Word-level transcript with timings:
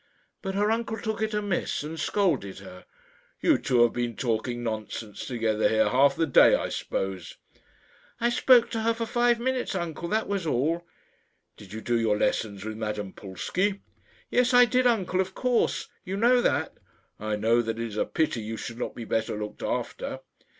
But 0.41 0.55
her 0.55 0.71
uncle 0.71 0.97
took 0.97 1.21
it 1.21 1.31
amiss, 1.35 1.83
and 1.83 1.99
scolded 1.99 2.57
her. 2.57 2.85
"You 3.39 3.59
two 3.59 3.83
have 3.83 3.93
been 3.93 4.15
talking 4.15 4.63
nonsense 4.63 5.27
together 5.27 5.69
here 5.69 5.89
half 5.89 6.15
the 6.15 6.25
day, 6.25 6.55
I 6.55 6.69
suppose." 6.69 7.35
"I 8.19 8.29
spoke 8.29 8.71
to 8.71 8.81
her 8.81 8.95
for 8.95 9.05
five 9.05 9.39
minutes, 9.39 9.75
uncle; 9.75 10.07
that 10.09 10.27
was 10.27 10.47
all." 10.47 10.87
"Did 11.55 11.71
you 11.71 11.81
do 11.81 11.99
your 11.99 12.17
lessons 12.17 12.65
with 12.65 12.77
Madame 12.77 13.13
Pulsky?" 13.13 13.81
"Yes, 14.31 14.55
I 14.55 14.65
did, 14.65 14.87
uncle 14.87 15.21
of 15.21 15.35
course. 15.35 15.87
You 16.03 16.17
know 16.17 16.41
that." 16.41 16.73
"I 17.19 17.35
know 17.35 17.61
that 17.61 17.77
it 17.77 17.85
is 17.85 17.95
a 17.97 18.03
pity 18.05 18.41
you 18.41 18.57
should 18.57 18.79
not 18.79 18.95
be 18.95 19.05
better 19.05 19.37
looked 19.37 19.61
after." 19.61 20.21